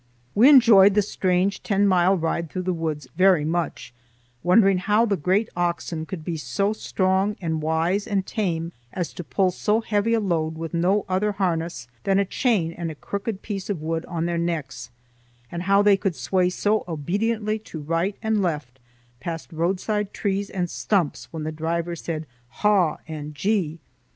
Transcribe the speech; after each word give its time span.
We 0.33 0.49
enjoyed 0.49 0.95
the 0.95 1.03
strange 1.03 1.61
ten 1.61 1.85
mile 1.85 2.17
ride 2.17 2.49
through 2.49 2.63
the 2.63 2.73
woods 2.73 3.07
very 3.17 3.45
much, 3.45 3.93
wondering 4.41 4.79
how 4.79 5.05
the 5.05 5.15
great 5.15 5.47
oxen 5.55 6.07
could 6.07 6.25
be 6.25 6.37
so 6.37 6.73
strong 6.73 7.35
and 7.39 7.61
wise 7.61 8.07
and 8.07 8.25
tame 8.25 8.71
as 8.91 9.13
to 9.13 9.23
pull 9.23 9.51
so 9.51 9.79
heavy 9.79 10.15
a 10.15 10.19
load 10.19 10.57
with 10.57 10.73
no 10.73 11.05
other 11.07 11.33
harness 11.33 11.87
than 12.03 12.17
a 12.17 12.25
chain 12.25 12.71
and 12.73 12.89
a 12.89 12.95
crooked 12.95 13.43
piece 13.43 13.69
of 13.69 13.79
wood 13.83 14.03
on 14.07 14.25
their 14.25 14.39
necks, 14.39 14.89
and 15.51 15.61
how 15.69 15.83
they 15.83 15.97
could 15.97 16.15
sway 16.15 16.49
so 16.49 16.83
obediently 16.87 17.59
to 17.59 17.79
right 17.79 18.17
and 18.23 18.41
left 18.41 18.79
past 19.19 19.53
roadside 19.53 20.11
trees 20.15 20.49
and 20.49 20.71
stumps 20.71 21.31
when 21.31 21.43
the 21.43 21.51
driver 21.51 21.95
said 21.95 22.25
haw 22.49 22.97
and 23.07 23.35
gee. 23.35 23.77